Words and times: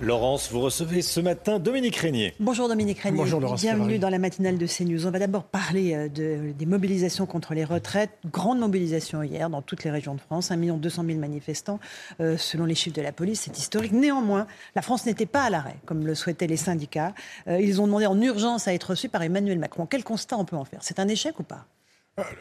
Laurence, 0.00 0.52
vous 0.52 0.60
recevez 0.60 1.02
ce 1.02 1.18
matin 1.18 1.58
Dominique 1.58 1.96
Régnier. 1.96 2.32
Bonjour 2.38 2.68
Dominique 2.68 3.00
Régnier. 3.00 3.18
Bonjour 3.18 3.40
Laurence 3.40 3.62
Bienvenue 3.62 3.80
Ferrari. 3.84 3.98
dans 3.98 4.10
la 4.10 4.20
matinale 4.20 4.56
de 4.56 4.64
CNews. 4.64 5.06
On 5.08 5.10
va 5.10 5.18
d'abord 5.18 5.42
parler 5.42 5.92
euh, 5.92 6.08
de- 6.08 6.52
des 6.52 6.66
mobilisations 6.66 7.26
contre 7.26 7.52
les 7.52 7.64
retraites. 7.64 8.10
Grande 8.30 8.60
mobilisation 8.60 9.24
hier 9.24 9.50
dans 9.50 9.60
toutes 9.60 9.82
les 9.82 9.90
régions 9.90 10.14
de 10.14 10.20
France. 10.20 10.52
1 10.52 10.56
200 10.56 11.02
000 11.04 11.18
manifestants 11.18 11.80
euh, 12.20 12.36
selon 12.36 12.64
les 12.64 12.76
chiffres 12.76 12.94
de 12.94 13.02
la 13.02 13.10
police. 13.10 13.40
C'est 13.40 13.58
historique. 13.58 13.90
Néanmoins, 13.90 14.46
la 14.76 14.82
France 14.82 15.04
n'était 15.04 15.26
pas 15.26 15.42
à 15.42 15.50
l'arrêt, 15.50 15.76
comme 15.84 16.06
le 16.06 16.14
souhaitaient 16.14 16.46
les 16.46 16.56
syndicats. 16.56 17.12
Euh, 17.48 17.60
ils 17.60 17.80
ont 17.80 17.86
demandé 17.86 18.06
en 18.06 18.20
urgence 18.20 18.68
à 18.68 18.74
être 18.74 18.90
reçus 18.90 19.08
par 19.08 19.22
Emmanuel 19.24 19.58
Macron. 19.58 19.86
Quel 19.86 20.04
constat 20.04 20.36
on 20.38 20.44
peut 20.44 20.56
en 20.56 20.64
faire? 20.64 20.78
C'est 20.82 21.00
un 21.00 21.08
échec 21.08 21.40
ou 21.40 21.42
pas? 21.42 21.66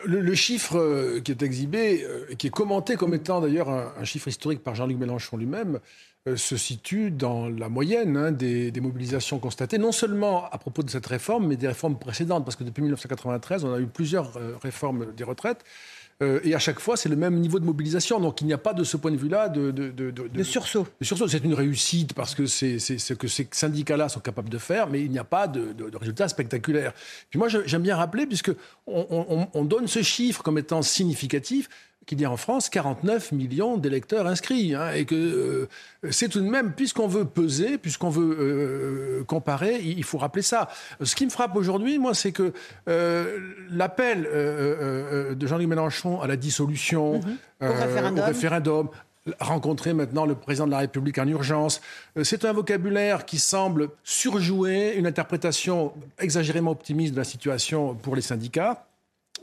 Le, 0.05 0.33
chiffre 0.33 0.77
euh, 0.77 1.19
qui 1.19 1.31
est 1.31 1.43
exhibé, 1.43 2.03
euh, 2.03 2.33
qui 2.35 2.47
est 2.47 2.51
commenté 2.51 2.95
comme 2.95 3.13
étant 3.13 3.41
d'ailleurs 3.41 3.69
un, 3.69 4.03
chiffre 4.03 4.27
historique 4.27 4.63
par 4.63 4.73
Jean-Luc 4.75 4.97
Mélenchon 4.97 5.37
lui-même, 5.37 5.79
euh, 6.27 6.35
se 6.35 6.57
situe 6.57 7.11
dans 7.11 7.47
la 7.47 7.69
moyenne 7.69 8.17
hein, 8.17 8.31
des, 8.31 8.71
mobilisations 8.81 9.37
constatées, 9.39 9.77
non 9.77 9.91
seulement 9.91 10.49
à 10.49 10.57
propos 10.57 10.81
de 10.81 10.89
cette 10.89 11.05
réforme, 11.05 11.47
mais 11.47 11.57
des 11.57 11.67
réformes 11.67 11.99
précédentes, 11.99 12.43
parce 12.43 12.55
que 12.55 12.63
depuis 12.63 12.81
1993, 12.81 13.65
on 13.65 13.73
a 13.73 13.79
eu 13.79 13.87
plusieurs 13.87 14.33
réformes 14.61 15.13
des 15.15 15.23
retraites. 15.23 15.63
Euh, 16.23 16.39
et 16.43 16.55
à 16.55 16.59
chaque 16.59 16.79
fois, 16.79 16.97
c'est 16.97 17.09
le 17.09 17.15
même 17.15 17.35
niveau 17.39 17.59
de 17.59 17.65
mobilisation. 17.65 18.19
Donc, 18.19 18.41
il 18.41 18.47
n'y 18.47 18.53
a 18.53 18.57
pas 18.57 18.73
de 18.73 18.83
ce 18.83 18.97
point 18.97 19.11
de 19.11 19.17
vue-là 19.17 19.49
de, 19.49 19.69
de, 19.71 19.89
de, 19.91 20.09
de- 20.11 20.29
Le 20.33 20.43
sursaut. 20.43 20.87
sursaut, 21.01 21.27
c'est 21.27 21.43
une 21.43 21.53
réussite 21.53 22.13
parce 22.13 22.33
que 22.33 22.47
c'est 22.47 22.79
ce 22.79 23.13
que 23.13 23.27
ces 23.27 23.47
syndicats-là 23.51 24.09
sont 24.09 24.19
capables 24.19 24.49
de 24.49 24.57
faire, 24.57 24.87
mais 24.89 25.01
il 25.03 25.11
n'y 25.11 25.19
a 25.19 25.23
pas 25.23 25.47
de, 25.47 25.75
résultats 25.95 26.27
spectaculaires. 26.27 26.93
Puis 27.29 27.37
moi, 27.37 27.47
j'aime 27.49 27.83
bien 27.83 27.95
rappeler, 27.95 28.25
puisque 28.25 28.49
on, 28.87 29.05
on- 29.09 29.47
on 29.53 29.63
donne 29.65 29.87
ce 29.87 30.01
chiffre 30.01 30.41
comme 30.41 30.57
étant 30.57 30.81
significatif, 30.81 31.69
qu'il 32.07 32.21
y 32.21 32.25
a 32.25 32.31
en 32.31 32.37
France 32.37 32.69
49 32.69 33.33
millions 33.33 33.77
d'électeurs 33.77 34.25
inscrits, 34.25 34.73
hein, 34.73 34.91
et 34.93 35.05
que 35.05 35.15
euh, 35.15 35.67
c'est 36.09 36.29
tout 36.29 36.39
de 36.39 36.49
même, 36.49 36.71
puisqu'on 36.71 37.07
veut 37.07 37.25
peser, 37.25 37.77
puisqu'on 37.77 38.09
veut 38.09 38.37
euh, 38.39 39.23
comparer, 39.25 39.79
il 39.83 39.97
il 39.97 40.03
faut 40.03 40.17
rappeler 40.17 40.41
ça. 40.41 40.69
Ce 41.01 41.15
qui 41.15 41.25
me 41.25 41.29
frappe 41.29 41.55
aujourd'hui, 41.57 41.99
moi, 41.99 42.13
c'est 42.13 42.31
que 42.31 42.53
euh, 42.87 43.39
l'appel 43.69 44.23
de 44.23 45.47
Jean-Luc 45.47 45.67
Mélenchon 45.67 46.21
à 46.21 46.27
la 46.27 46.37
dissolution, 46.37 47.19
Au 47.59 47.73
référendum. 47.73 48.19
au 48.19 48.25
référendum, 48.25 48.89
rencontrer 49.41 49.93
maintenant 49.93 50.25
le 50.25 50.35
président 50.35 50.65
de 50.65 50.71
la 50.71 50.77
République 50.77 51.17
en 51.17 51.27
urgence. 51.27 51.81
C'est 52.23 52.45
un 52.45 52.53
vocabulaire 52.53 53.25
qui 53.25 53.37
semble 53.37 53.89
surjouer 54.05 54.93
une 54.95 55.07
interprétation 55.07 55.91
exagérément 56.19 56.71
optimiste 56.71 57.13
de 57.13 57.17
la 57.17 57.25
situation 57.25 57.95
pour 57.95 58.15
les 58.15 58.21
syndicats 58.21 58.87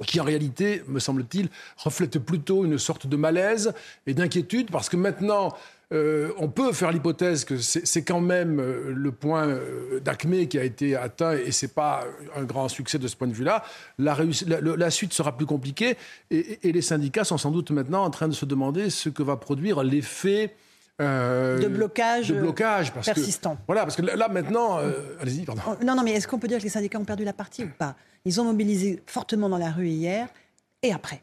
qui 0.07 0.21
en 0.21 0.25
réalité, 0.25 0.83
me 0.89 0.99
semble-t-il, 0.99 1.49
reflète 1.77 2.19
plutôt 2.19 2.65
une 2.65 2.79
sorte 2.79 3.07
de 3.07 3.17
malaise 3.17 3.73
et 4.07 4.15
d'inquiétude, 4.15 4.71
parce 4.71 4.89
que 4.89 4.97
maintenant, 4.97 5.55
euh, 5.93 6.33
on 6.39 6.49
peut 6.49 6.73
faire 6.73 6.91
l'hypothèse 6.91 7.45
que 7.45 7.59
c'est 7.59 8.03
quand 8.03 8.21
même 8.21 8.59
euh, 8.59 8.93
le 8.93 9.13
point 9.13 9.47
euh, 9.47 10.01
d'acmé 10.01 10.49
qui 10.49 10.59
a 10.59 10.65
été 10.65 10.97
atteint, 10.97 11.33
et 11.33 11.53
c'est 11.53 11.75
pas 11.75 12.05
un 12.35 12.45
grand 12.45 12.69
succès 12.69 12.99
de 12.99 13.07
ce 13.07 13.17
point 13.17 13.29
de 13.29 13.35
vue-là. 13.35 13.63
La, 13.99 14.91
suite 14.91 15.13
sera 15.13 15.37
plus 15.37 15.47
compliquée, 15.47 15.97
et, 16.31 16.59
les 16.63 16.83
syndicats 16.83 17.25
sont 17.25 17.39
sans 17.39 17.51
doute 17.51 17.71
maintenant 17.71 18.05
en 18.05 18.11
train 18.11 18.29
de 18.29 18.35
se 18.35 18.45
demander 18.45 18.91
ce 18.91 19.09
que 19.09 19.23
va 19.23 19.37
produire 19.37 19.85
l'effet 19.85 20.55
euh, 21.01 21.59
De 21.59 21.67
blocage, 21.67 22.29
de 22.29 22.41
blocage 22.41 22.93
parce 22.93 23.07
persistant. 23.07 23.57
Que, 23.57 23.63
voilà, 23.67 23.83
parce 23.83 23.97
que 23.97 24.03
là, 24.03 24.29
maintenant, 24.29 24.79
euh, 24.79 24.93
allez-y, 25.21 25.43
pardon. 25.43 25.63
Non, 25.85 25.97
non, 25.97 26.05
mais 26.05 26.13
est-ce 26.13 26.29
qu'on 26.29 26.39
peut 26.39 26.47
dire 26.47 26.59
que 26.59 26.63
les 26.63 26.69
syndicats 26.69 27.01
ont 27.01 27.05
perdu 27.05 27.25
la 27.25 27.33
partie 27.33 27.65
ou 27.65 27.71
pas? 27.77 27.97
Ils 28.25 28.41
ont 28.41 28.45
mobilisé 28.45 29.03
fortement 29.07 29.49
dans 29.49 29.59
la 29.59 29.71
rue 29.71 29.89
hier. 29.89 30.29
Et 30.83 30.93
après 30.93 31.23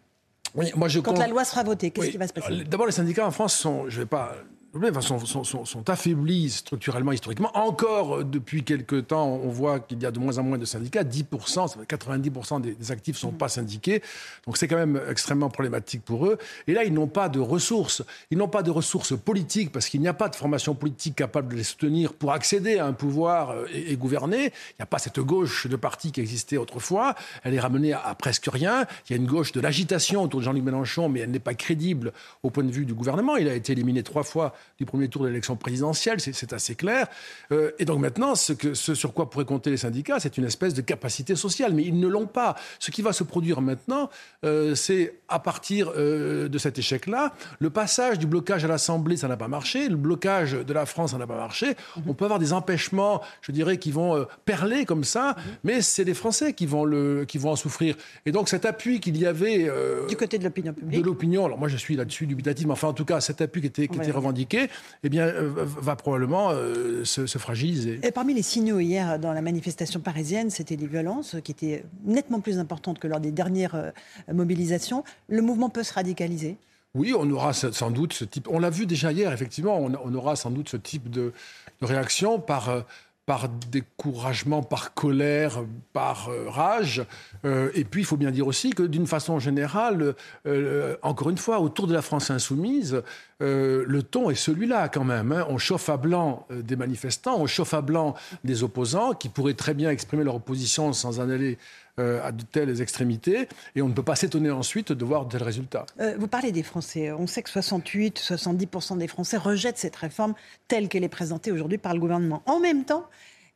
Oui, 0.55 0.71
moi 0.75 0.87
je 0.87 0.99
Quand 0.99 1.11
compte- 1.11 1.19
la 1.19 1.27
loi 1.27 1.43
sera 1.45 1.63
votée, 1.63 1.91
qu'est-ce 1.91 2.07
Oui. 2.07 2.11
qui 2.11 2.17
va 2.17 2.27
se 2.27 2.33
passer? 2.33 2.63
D'abord, 2.65 2.85
les 2.85 2.91
syndicats 2.91 3.25
en 3.25 3.31
France 3.31 3.55
sont, 3.55 3.89
je 3.89 4.01
vais 4.01 4.05
pas, 4.05 4.35
enfin, 4.75 5.01
sont, 5.01 5.19
sont, 5.25 5.43
sont- 5.43 5.65
sont 5.65 5.89
affaiblis 5.89 6.49
structurellement, 6.49 7.11
historiquement. 7.11 7.51
Encore 7.55 8.17
euh, 8.17 8.23
depuis 8.23 8.63
quelques 8.63 9.07
temps, 9.07 9.27
on 9.27 9.49
voit 9.49 9.79
qu'il 9.79 10.01
y 10.01 10.05
a 10.05 10.11
de 10.11 10.19
moins 10.19 10.37
en 10.37 10.43
moins 10.43 10.57
de 10.57 10.65
syndicats. 10.65 11.03
10%, 11.03 11.67
ça 11.67 11.75
fait 11.79 11.95
90% 11.95 12.61
des, 12.61 12.73
des 12.75 12.91
actifs 12.91 13.15
ne 13.15 13.19
sont 13.19 13.31
pas 13.31 13.49
syndiqués. 13.49 14.01
Donc 14.45 14.57
c'est 14.57 14.67
quand 14.67 14.77
même 14.77 14.99
extrêmement 15.09 15.49
problématique 15.49 16.03
pour 16.03 16.25
eux. 16.25 16.37
Et 16.67 16.73
là, 16.73 16.83
ils 16.83 16.93
n'ont 16.93 17.07
pas 17.07 17.29
de 17.29 17.39
ressources. 17.39 18.03
Ils 18.31 18.37
n'ont 18.37 18.47
pas 18.47 18.63
de 18.63 18.71
ressources 18.71 19.17
politiques 19.17 19.71
parce 19.71 19.87
qu'il 19.89 20.01
n'y 20.01 20.07
a 20.07 20.13
pas 20.13 20.29
de 20.29 20.35
formation 20.35 20.75
politique 20.75 21.15
capable 21.15 21.49
de 21.51 21.57
les 21.57 21.63
soutenir 21.63 22.13
pour 22.13 22.31
accéder 22.31 22.77
à 22.77 22.85
un 22.85 22.93
pouvoir 22.93 23.51
euh, 23.51 23.65
et, 23.73 23.91
et 23.91 23.97
gouverner. 23.97 24.45
Il 24.45 24.75
n'y 24.79 24.83
a 24.83 24.85
pas 24.85 24.99
cette 24.99 25.19
gauche 25.19 25.67
de 25.67 25.75
parti 25.75 26.11
qui 26.11 26.21
existait 26.21 26.57
autrefois. 26.57 27.15
Elle 27.43 27.53
est 27.53 27.59
ramenée 27.59 27.93
à, 27.93 28.01
à 28.01 28.15
presque 28.15 28.47
rien. 28.51 28.85
Il 29.09 29.13
y 29.13 29.13
a 29.13 29.17
une 29.17 29.27
gauche 29.27 29.51
de 29.51 29.59
l'agitation 29.59 30.23
autour 30.23 30.39
de 30.39 30.45
Jean-Luc 30.45 30.63
Mélenchon, 30.63 31.09
mais 31.09 31.19
elle 31.21 31.31
n'est 31.31 31.39
pas 31.39 31.53
crédible 31.53 32.13
au 32.43 32.49
point 32.49 32.63
de 32.63 32.71
vue 32.71 32.85
du 32.85 32.93
gouvernement. 32.93 33.35
Il 33.35 33.47
a 33.49 33.53
été 33.53 33.73
éliminé 33.73 34.03
trois 34.03 34.23
fois 34.23 34.53
du 34.77 34.85
premier 34.85 35.07
tour 35.09 35.21
de 35.23 35.27
l'élection 35.27 35.55
présidentielle, 35.55 36.19
c'est- 36.19 36.51
assez 36.53 36.75
clair. 36.75 37.07
Euh, 37.51 37.71
et 37.79 37.85
donc 37.85 37.99
maintenant, 37.99 38.35
ce, 38.35 38.51
que, 38.51 38.73
ce 38.73 38.93
sur 38.95 39.13
quoi 39.13 39.29
pourraient 39.29 39.45
compter 39.45 39.69
les 39.69 39.77
syndicats, 39.77 40.19
c'est 40.19 40.37
une 40.37 40.43
espèce 40.45 40.73
de 40.73 40.81
capacité 40.81 41.35
sociale, 41.35 41.73
mais 41.73 41.83
ils 41.83 41.97
ne 41.99 42.07
l'ont 42.07 42.25
pas. 42.25 42.55
Ce 42.79 42.91
qui 42.91 43.01
va 43.01 43.13
se 43.13 43.23
produire 43.23 43.61
maintenant, 43.61 44.09
euh, 44.43 44.75
c'est 44.75 45.19
à 45.29 45.39
partir 45.39 45.91
euh, 45.95 46.49
de 46.49 46.57
cet 46.57 46.77
échec-là, 46.79 47.33
le 47.59 47.69
passage 47.69 48.19
du 48.19 48.25
blocage 48.27 48.65
à 48.65 48.67
l'Assemblée, 48.67 49.15
ça 49.17 49.27
n'a 49.29 49.37
pas 49.37 49.47
marché, 49.47 49.87
le 49.87 49.95
blocage 49.95 50.53
de 50.53 50.73
la 50.73 50.85
France, 50.85 51.11
ça 51.11 51.17
n'a 51.17 51.27
pas 51.27 51.37
marché. 51.37 51.75
On 52.07 52.13
peut 52.13 52.25
avoir 52.25 52.39
des 52.39 52.51
empêchements, 52.51 53.21
je 53.41 53.51
dirais, 53.51 53.77
qui 53.77 53.91
vont 53.91 54.25
perler 54.45 54.85
comme 54.85 55.03
ça, 55.03 55.35
mais 55.63 55.81
c'est 55.81 56.03
les 56.03 56.13
Français 56.15 56.53
qui 56.53 56.65
vont, 56.65 56.83
le, 56.85 57.23
qui 57.25 57.37
vont 57.37 57.51
en 57.51 57.55
souffrir. 57.55 57.95
Et 58.25 58.31
donc 58.31 58.49
cet 58.49 58.65
appui 58.65 58.99
qu'il 58.99 59.15
y 59.17 59.25
avait... 59.25 59.69
Du 60.09 60.17
côté 60.17 60.37
de 60.37 60.43
l'opinion 60.43 60.71
de 60.73 60.77
publique 60.79 61.05
l'opinion, 61.05 61.45
alors 61.45 61.57
moi 61.57 61.67
je 61.67 61.77
suis 61.77 61.95
là-dessus 61.95 62.25
dubitatif, 62.27 62.65
mais 62.65 62.73
enfin 62.73 62.89
en 62.89 62.93
tout 62.93 63.05
cas 63.05 63.21
cet 63.21 63.41
appui 63.41 63.61
qui 63.61 63.67
était, 63.67 63.87
qui 63.87 63.97
Ouais. 63.97 64.03
était 64.03 64.11
revendiqué, 64.15 64.50
eh 64.55 65.09
bien 65.09 65.25
euh, 65.25 65.49
va 65.55 65.95
probablement 65.95 66.51
euh, 66.51 67.03
se, 67.05 67.25
se 67.25 67.37
fragiliser. 67.37 67.99
Et 68.03 68.11
parmi 68.11 68.33
les 68.33 68.41
signaux 68.41 68.79
hier 68.79 69.19
dans 69.19 69.33
la 69.33 69.41
manifestation 69.41 69.99
parisienne, 69.99 70.49
c'était 70.49 70.75
les 70.75 70.87
violences 70.87 71.35
qui 71.43 71.51
étaient 71.51 71.83
nettement 72.05 72.39
plus 72.39 72.59
importantes 72.59 72.99
que 72.99 73.07
lors 73.07 73.19
des 73.19 73.31
dernières 73.31 73.75
euh, 73.75 73.91
mobilisations. 74.31 75.03
Le 75.27 75.41
mouvement 75.41 75.69
peut 75.69 75.83
se 75.83 75.93
radicaliser? 75.93 76.57
Oui, 76.93 77.13
on 77.17 77.29
aura 77.31 77.53
sans 77.53 77.89
doute 77.89 78.11
ce 78.11 78.25
type. 78.25 78.49
On 78.49 78.59
l'a 78.59 78.69
vu 78.69 78.85
déjà 78.85 79.13
hier, 79.13 79.31
effectivement. 79.31 79.77
On, 79.77 80.13
aura 80.13 80.35
sans 80.35 80.51
doute 80.51 80.67
ce 80.67 80.75
type 80.75 81.09
de, 81.09 81.31
de 81.79 81.85
réaction 81.85 82.37
par, 82.37 82.83
par 83.31 83.47
découragement, 83.47 84.61
par 84.61 84.93
colère, 84.93 85.63
par 85.93 86.27
euh, 86.27 86.49
rage. 86.49 87.05
Euh, 87.45 87.71
et 87.73 87.85
puis, 87.85 88.01
il 88.01 88.03
faut 88.03 88.17
bien 88.17 88.29
dire 88.29 88.45
aussi 88.45 88.71
que, 88.71 88.83
d'une 88.83 89.07
façon 89.07 89.39
générale, 89.39 90.15
euh, 90.45 90.97
encore 91.01 91.29
une 91.29 91.37
fois, 91.37 91.61
autour 91.61 91.87
de 91.87 91.93
la 91.93 92.01
France 92.01 92.29
insoumise, 92.29 93.01
le 93.39 94.01
ton 94.01 94.29
est 94.29 94.35
celui-là 94.35 94.89
quand 94.89 95.05
même. 95.05 95.31
hein. 95.31 95.47
On 95.49 95.57
chauffe 95.57 95.87
à 95.89 95.97
blanc 95.97 96.45
des 96.51 96.75
manifestants, 96.75 97.37
on 97.39 97.47
chauffe 97.47 97.73
à 97.73 97.81
blanc 97.81 98.13
des 98.43 98.63
opposants 98.63 99.13
qui 99.13 99.29
pourraient 99.29 99.55
très 99.55 99.73
bien 99.73 99.89
exprimer 99.89 100.23
leur 100.23 100.35
opposition 100.35 100.93
sans 100.93 101.19
en 101.19 101.27
aller 101.27 101.57
euh, 102.01 102.21
à 102.27 102.31
de 102.31 102.43
telles 102.43 102.81
extrémités. 102.81 103.47
Et 103.75 103.81
on 103.81 103.87
ne 103.87 103.93
peut 103.93 104.03
pas 104.03 104.15
s'étonner 104.15 104.51
ensuite 104.51 104.91
de 104.91 105.05
voir 105.05 105.25
de 105.25 105.31
tels 105.31 105.43
résultats. 105.43 105.85
Euh, 105.99 106.15
vous 106.19 106.27
parlez 106.27 106.51
des 106.51 106.63
Français. 106.63 107.11
On 107.11 107.27
sait 107.27 107.43
que 107.43 107.49
68, 107.49 108.19
70% 108.19 108.97
des 108.97 109.07
Français 109.07 109.37
rejettent 109.37 109.77
cette 109.77 109.95
réforme 109.95 110.33
telle 110.67 110.89
qu'elle 110.89 111.03
est 111.03 111.09
présentée 111.09 111.51
aujourd'hui 111.51 111.77
par 111.77 111.93
le 111.93 111.99
gouvernement. 111.99 112.41
En 112.45 112.59
même 112.59 112.83
temps, 112.83 113.05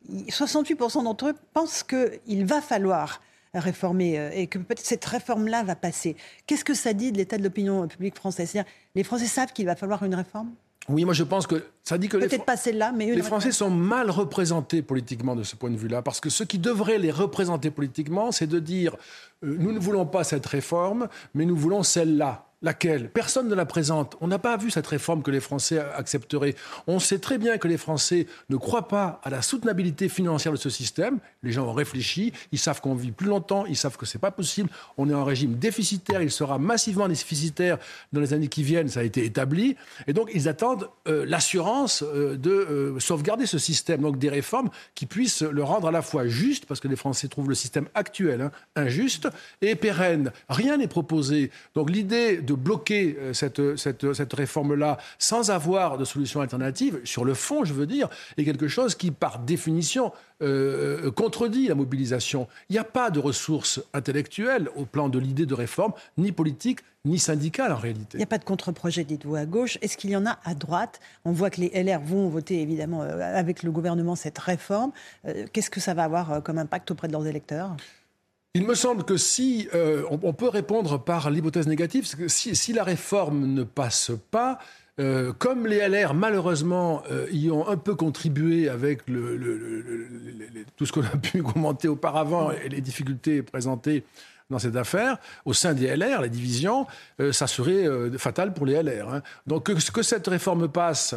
il- 0.10 0.32
68% 0.32 1.04
d'entre 1.04 1.30
eux 1.30 1.36
pensent 1.54 1.84
qu'il 1.84 2.46
va 2.46 2.62
falloir 2.62 3.22
réformer 3.54 4.20
euh, 4.20 4.30
et 4.34 4.48
que 4.48 4.58
peut-être 4.60 4.86
cette 4.86 5.06
réforme-là 5.06 5.64
va 5.64 5.76
passer. 5.76 6.16
Qu'est-ce 6.46 6.66
que 6.66 6.74
ça 6.74 6.94
dit 6.94 7.12
de 7.12 7.18
l'état 7.18 7.38
de 7.38 7.44
l'opinion 7.44 7.88
publique 7.88 8.16
française? 8.16 8.50
C'est-à-dire, 8.50 8.70
les 8.96 9.04
Français 9.04 9.28
savent 9.28 9.54
qu'il 9.54 9.66
va 9.66 9.76
falloir 9.76 10.04
une 10.04 10.14
réforme? 10.16 10.52
Oui, 10.88 11.04
moi 11.04 11.14
je 11.14 11.24
pense 11.24 11.48
que 11.48 11.64
ça 11.84 11.98
dit 11.98 12.10
que 12.10 12.18
les, 12.18 12.28
mais 12.96 13.16
les. 13.16 13.22
Français 13.24 13.52
sont 13.52 13.72
mal 13.72 14.12
représentés 14.12 14.82
politiquement 14.82 15.36
de 15.36 15.44
ce 15.44 15.56
point 15.56 15.72
de 15.72 15.78
vue-là, 15.78 16.02
parce 16.02 16.20
que 16.20 16.30
ce 16.30 16.44
qui 16.44 16.60
devrait 16.60 17.00
les 17.00 17.12
représenter 17.12 17.72
politiquement, 17.72 18.32
c'est 18.32 18.48
de 18.48 18.60
dire 18.60 18.96
euh, 19.44 19.56
nous 19.60 19.72
ne 19.72 19.80
voulons 19.80 20.06
pas 20.06 20.24
cette 20.24 20.46
réforme, 20.46 21.08
mais 21.34 21.46
nous 21.46 21.56
voulons 21.56 21.82
celle-là. 21.82 22.46
Laquelle? 22.66 23.12
Personne 23.12 23.48
ne 23.48 23.54
la 23.54 23.68
présente. 23.68 24.18
On 24.22 24.28
n'a 24.28 24.40
pas 24.40 24.58
vu 24.58 24.72
cette 24.72 24.88
réforme 24.88 25.22
que 25.22 25.30
les 25.30 25.40
Français 25.40 25.78
accepteraient. 25.78 26.56
On 26.88 26.98
sait 26.98 27.20
très 27.20 27.38
bien 27.38 27.60
que 27.60 27.68
les 27.68 27.78
Français 27.78 28.26
ne 28.50 28.58
croient 28.58 28.88
pas 28.88 29.22
à 29.24 29.30
la 29.30 29.44
soutenabilité 29.44 30.10
financière 30.10 30.52
de 30.52 30.58
ce 30.58 30.72
système. 30.72 31.20
Les 31.44 31.52
gens 31.52 31.68
ont 31.68 31.74
réfléchi, 31.74 32.34
ils 32.52 32.58
savent 32.58 32.82
qu'on 32.82 32.96
vit 32.96 33.12
plus 33.12 33.28
longtemps, 33.28 33.68
ils 33.68 33.78
savent 33.78 33.98
que 33.98 34.08
c'est 34.08 34.18
pas 34.18 34.32
possible. 34.32 34.68
On 34.98 35.08
est 35.08 35.14
en 35.14 35.24
régime 35.24 35.54
déficitaire, 35.60 36.24
il 36.24 36.32
sera 36.32 36.58
massivement 36.58 37.08
déficitaire 37.08 37.78
dans 38.14 38.20
les 38.20 38.34
années 38.34 38.48
qui 38.48 38.64
viennent, 38.64 38.90
ça 38.90 39.02
a 39.02 39.04
été 39.04 39.24
établi. 39.24 39.76
Et 40.08 40.14
donc 40.14 40.32
ils 40.34 40.50
attendent 40.50 40.90
euh, 41.08 41.24
l'assurance 41.24 42.04
euh, 42.04 42.36
de 42.36 42.50
euh, 42.50 43.00
sauvegarder 43.00 43.46
ce 43.46 43.60
système, 43.60 44.02
donc 44.02 44.18
des 44.18 44.30
réformes 44.30 44.72
qui 44.96 45.06
puissent 45.06 45.44
le 45.44 45.64
rendre 45.64 45.90
à 45.90 45.92
la 45.92 46.02
fois 46.02 46.26
juste, 46.26 46.66
parce 46.66 46.80
que 46.80 46.88
les 46.88 46.96
Français 46.96 47.28
trouvent 47.28 47.50
le 47.50 47.54
système 47.54 47.86
actuel 47.94 48.42
hein, 48.42 48.52
injuste, 48.76 49.28
et 49.62 49.76
pérenne. 49.76 50.32
Rien 50.50 50.78
n'est 50.78 50.88
proposé. 50.88 51.52
Donc 51.76 51.92
l'idée 51.92 52.38
de 52.38 52.55
bloquer 52.56 53.18
euh, 53.20 53.34
cette, 53.34 53.78
cette, 53.78 54.14
cette 54.14 54.34
réforme-là 54.34 54.98
sans 55.20 55.52
avoir 55.52 55.98
de 55.98 56.06
solution 56.06 56.42
alternative, 56.42 57.00
sur 57.04 57.26
le 57.26 57.34
fond, 57.34 57.66
je 57.66 57.74
veux 57.74 57.86
dire, 57.86 58.10
est 58.38 58.46
quelque 58.46 58.68
chose 58.68 58.96
qui, 58.96 59.12
par 59.12 59.40
définition, 59.40 60.12
euh, 60.42 61.12
contredit 61.12 61.68
la 61.68 61.76
mobilisation. 61.76 62.48
Il 62.70 62.74
n'y 62.74 62.80
a 62.80 62.84
pas 62.84 63.10
de 63.10 63.20
ressources 63.20 63.82
intellectuelles 63.94 64.70
au 64.76 64.86
plan 64.86 65.10
de 65.10 65.20
l'idée 65.20 65.46
de 65.46 65.54
réforme, 65.54 65.94
ni 66.18 66.32
politique, 66.32 66.80
ni 67.06 67.20
syndicale 67.20 67.72
en 67.72 67.78
réalité. 67.78 68.10
Il 68.16 68.18
n'y 68.18 68.24
a 68.24 68.28
pas 68.28 68.38
de 68.38 68.44
contre-projet, 68.44 69.04
dites-vous, 69.04 69.36
à 69.36 69.46
gauche. 69.46 69.78
Est-ce 69.82 69.96
qu'il 69.96 70.10
y 70.10 70.16
en 70.16 70.26
a 70.26 70.40
à 70.44 70.56
droite? 70.56 71.00
On 71.24 71.32
voit 71.32 71.50
que 71.50 71.62
les 71.62 71.84
LR 71.84 72.02
vont 72.02 72.28
voter 72.28 72.62
évidemment 72.62 73.04
euh, 73.04 73.20
avec 73.20 73.64
le 73.64 73.72
gouvernement 73.72 74.16
cette 74.16 74.40
réforme. 74.40 74.92
Qu'est-ce 75.54 75.70
que 75.70 75.80
ça 75.80 75.94
va 75.94 76.04
avoir 76.04 76.44
comme 76.44 76.58
impact 76.58 76.92
auprès 76.92 77.08
de 77.08 77.14
leurs 77.14 77.28
électeurs? 77.28 77.76
Il 78.56 78.66
me 78.66 78.74
semble 78.74 79.04
que 79.04 79.18
si 79.18 79.68
euh, 79.76 80.04
on, 80.10 80.32
peut 80.32 80.48
répondre 80.48 80.98
par 80.98 81.30
l'hypothèse 81.30 81.68
négative, 81.68 82.06
c'est 82.06 82.18
que 82.18 82.30
si, 82.30 82.72
la 82.72 82.86
réforme 82.86 83.48
ne 83.54 83.64
passe 83.64 84.14
pas, 84.32 84.60
euh, 84.98 85.34
comme 85.34 85.68
les 85.68 85.86
LR, 85.86 86.14
malheureusement, 86.14 87.04
euh, 87.12 87.28
y 87.32 87.52
ont 87.52 87.68
un 87.68 87.76
peu 87.76 87.96
contribué 87.96 88.70
avec 88.70 89.06
tout 90.78 90.86
ce 90.86 90.94
qu'on 90.94 91.04
a 91.04 91.18
pu 91.18 91.44
commenter 91.54 91.90
auparavant 91.90 92.52
et 92.52 92.70
les 92.70 92.80
difficultés 92.80 93.44
présentées 93.44 94.06
dans 94.50 94.60
cette 94.60 94.76
affaire, 94.78 95.18
au 95.44 95.54
sein 95.54 95.74
des 95.74 95.88
LR, 95.94 96.22
la 96.22 96.28
division, 96.28 96.86
ça 97.32 97.48
serait 97.48 97.88
fatal 98.20 98.54
pour 98.54 98.68
les 98.68 98.80
LR. 98.84 99.12
Hein. 99.12 99.24
Donc 99.48 99.74
que, 99.74 100.04
cette 100.04 100.28
réforme 100.28 100.68
passe, 100.68 101.16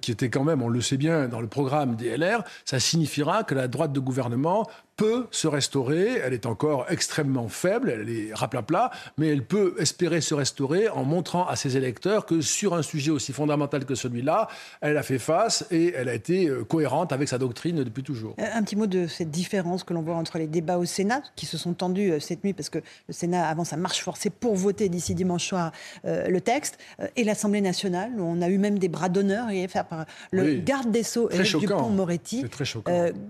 qui 0.00 0.12
était 0.12 0.30
quand 0.30 0.44
même, 0.44 0.62
on 0.62 0.68
le 0.68 0.80
sait 0.80 0.96
bien, 0.96 1.28
dans 1.28 1.42
le 1.42 1.46
programme 1.46 1.94
des 1.94 2.16
LR, 2.16 2.42
ça 2.64 2.80
signifiera 2.80 3.44
que 3.44 3.54
la 3.54 3.68
droite 3.68 3.92
de 3.92 4.00
gouvernement 4.00 4.66
peut 5.00 5.28
se 5.30 5.48
restaurer. 5.48 6.20
Elle 6.22 6.34
est 6.34 6.44
encore 6.44 6.84
extrêmement 6.90 7.48
faible, 7.48 7.88
elle 7.88 8.10
est 8.10 8.34
raplapla, 8.34 8.90
mais 9.16 9.28
elle 9.28 9.42
peut 9.42 9.74
espérer 9.78 10.20
se 10.20 10.34
restaurer 10.34 10.90
en 10.90 11.04
montrant 11.04 11.46
à 11.46 11.56
ses 11.56 11.78
électeurs 11.78 12.26
que 12.26 12.42
sur 12.42 12.74
un 12.74 12.82
sujet 12.82 13.10
aussi 13.10 13.32
fondamental 13.32 13.86
que 13.86 13.94
celui-là, 13.94 14.48
elle 14.82 14.98
a 14.98 15.02
fait 15.02 15.18
face 15.18 15.64
et 15.70 15.94
elle 15.96 16.10
a 16.10 16.14
été 16.14 16.48
euh, 16.48 16.64
cohérente 16.64 17.14
avec 17.14 17.30
sa 17.30 17.38
doctrine 17.38 17.82
depuis 17.82 18.02
toujours. 18.02 18.34
Euh, 18.38 18.44
un 18.52 18.62
petit 18.62 18.76
mot 18.76 18.86
de 18.86 19.06
cette 19.06 19.30
différence 19.30 19.84
que 19.84 19.94
l'on 19.94 20.02
voit 20.02 20.16
entre 20.16 20.36
les 20.36 20.46
débats 20.46 20.76
au 20.76 20.84
Sénat, 20.84 21.22
qui 21.34 21.46
se 21.46 21.56
sont 21.56 21.72
tendus 21.72 22.12
euh, 22.12 22.20
cette 22.20 22.44
nuit, 22.44 22.52
parce 22.52 22.68
que 22.68 22.80
le 23.08 23.14
Sénat 23.14 23.48
avance 23.48 23.72
à 23.72 23.78
marche 23.78 24.02
forcée 24.02 24.28
pour 24.28 24.54
voter 24.54 24.90
d'ici 24.90 25.14
dimanche 25.14 25.46
soir 25.46 25.72
le 26.04 26.40
texte, 26.40 26.76
et 27.16 27.24
l'Assemblée 27.24 27.62
nationale, 27.62 28.12
où 28.18 28.22
on 28.22 28.42
a 28.42 28.50
eu 28.50 28.58
même 28.58 28.78
des 28.78 28.88
bras 28.88 29.08
d'honneur 29.08 29.48
fait 29.48 29.82
par 29.88 30.04
le 30.30 30.56
garde 30.56 30.90
des 30.90 31.02
Sceaux, 31.02 31.30
Éric 31.30 31.56
Dupont-Moretti. 31.56 32.44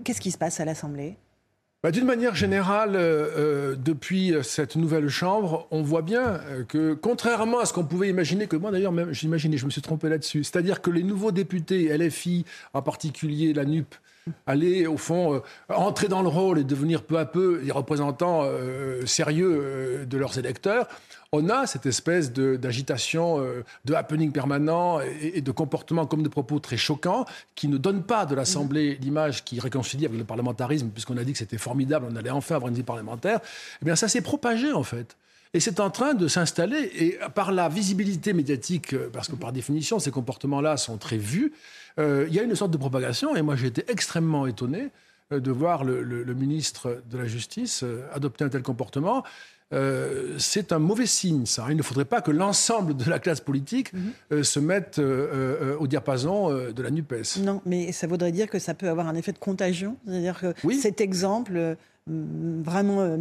Qu'est-ce 0.03 0.19
qui 0.19 0.31
se 0.31 0.37
passe 0.37 0.59
à 0.59 0.65
l'Assemblée? 0.65 1.15
Bah, 1.83 1.89
d'une 1.89 2.05
manière 2.05 2.35
générale, 2.35 2.95
euh, 2.95 3.71
euh, 3.71 3.75
depuis 3.75 4.35
cette 4.43 4.75
nouvelle 4.75 5.09
Chambre, 5.09 5.67
on 5.71 5.81
voit 5.81 6.03
bien 6.03 6.21
euh, 6.21 6.63
que, 6.63 6.93
contrairement 6.93 7.59
à 7.59 7.65
ce 7.65 7.73
qu'on 7.73 7.83
pouvait 7.83 8.07
imaginer, 8.07 8.45
que 8.45 8.55
moi 8.55 8.69
d'ailleurs, 8.69 8.93
j'imaginais, 9.11 9.57
je 9.57 9.65
me 9.65 9.71
suis 9.71 9.81
trompé 9.81 10.07
là-dessus, 10.07 10.43
c'est-à-dire 10.43 10.81
que 10.83 10.91
les 10.91 11.01
nouveaux 11.01 11.31
députés, 11.31 11.97
LFI, 11.97 12.45
en 12.75 12.83
particulier 12.83 13.53
la 13.53 13.65
NUP, 13.65 13.95
allaient 14.45 14.87
au 14.87 14.97
fond 14.97 15.41
entrer 15.69 16.07
dans 16.07 16.21
le 16.21 16.27
rôle 16.27 16.59
et 16.59 16.63
devenir 16.63 17.03
peu 17.03 17.17
à 17.17 17.25
peu 17.25 17.59
les 17.63 17.71
représentants 17.71 18.45
sérieux 19.05 20.05
de 20.07 20.17
leurs 20.17 20.37
électeurs 20.37 20.87
on 21.33 21.47
a 21.49 21.65
cette 21.65 21.85
espèce 21.85 22.33
d'agitation, 22.33 23.39
euh, 23.39 23.63
de, 23.85 23.93
happening 23.93 24.33
permanent 24.33 24.99
et, 24.99 25.39
de 25.39 25.51
comportements 25.51 26.05
comme 26.05 26.23
de 26.23 26.29
propos 26.29 26.59
très 26.59 26.75
choquants 26.75 27.25
qui 27.55 27.69
ne 27.69 27.77
donnent 27.77 28.03
pas 28.03 28.25
de 28.25 28.35
l'Assemblée 28.35 28.97
l'image 29.01 29.45
qui 29.45 29.59
réconcilie 29.61 30.05
avec 30.05 30.17
le 30.17 30.25
parlementarisme, 30.25 30.89
puisqu'on 30.89 31.15
a 31.15 31.23
dit 31.23 31.31
que 31.31 31.37
c'était 31.37 31.57
formidable, 31.57 32.07
on 32.11 32.15
allait 32.17 32.31
enfin 32.31 32.55
avoir 32.55 32.67
une 32.67 32.75
vie 32.75 32.83
parlementaire. 32.83 33.39
Eh 33.81 33.85
bien, 33.85 33.95
ça 33.95 34.09
s'est 34.09 34.21
propagé, 34.21 34.73
en 34.73 34.83
fait. 34.83 35.15
Et 35.53 35.59
c'est 35.59 35.79
en 35.79 35.89
train 35.89 36.13
de 36.13 36.27
s'installer. 36.27 36.91
Et 36.95 37.19
par 37.35 37.51
la 37.51 37.69
visibilité 37.69 38.33
médiatique, 38.33 38.93
euh, 38.93 39.09
parce 39.11 39.27
que 39.27 39.35
par 39.35 39.51
définition, 39.51 39.99
ces 39.99 40.11
comportements-là 40.11 40.77
sont 40.77 40.97
très 40.97 41.17
vus, 41.17 41.53
euh, 41.99 42.25
il 42.29 42.33
y 42.33 42.39
a 42.39 42.43
une 42.43 42.55
sorte 42.55 42.71
de 42.71 42.77
propagation. 42.77 43.35
Et 43.35 43.41
moi, 43.41 43.55
j'ai 43.55 43.67
été 43.67 43.83
extrêmement 43.89 44.47
étonné 44.47 44.89
de 45.31 45.51
voir 45.51 45.85
le, 45.85 46.33
ministre 46.33 47.01
de 47.09 47.17
la 47.17 47.25
Justice 47.25 47.85
adopter 48.13 48.43
un 48.43 48.49
tel 48.49 48.63
comportement. 48.63 49.23
Euh, 49.73 50.35
c'est 50.37 50.71
un 50.71 50.79
mauvais 50.79 51.05
signe, 51.05 51.45
ça. 51.45 51.65
Il 51.69 51.77
ne 51.77 51.81
faudrait 51.81 52.05
pas 52.05 52.21
que 52.21 52.31
l'ensemble 52.31 52.95
de 52.95 53.09
la 53.09 53.19
classe 53.19 53.39
politique 53.39 53.93
mhm. 53.93 54.11
euh, 54.33 54.43
se 54.43 54.59
mette 54.59 54.99
euh, 54.99 55.77
au 55.77 55.87
diapason 55.87 56.49
de 56.49 56.83
la 56.83 56.91
NUPES. 56.91 57.39
Non, 57.39 57.61
mais 57.65 57.91
ça 57.91 58.07
voudrait 58.07 58.31
dire 58.31 58.49
que 58.49 58.59
ça 58.59 58.73
peut 58.73 58.89
avoir 58.89 59.07
un 59.07 59.15
effet 59.15 59.31
de 59.31 59.39
contagion. 59.39 59.95
C'est-à-dire 60.05 60.39
que 60.39 60.73
cet 60.73 60.99
exemple, 61.01 61.77
vraiment, 62.07 63.17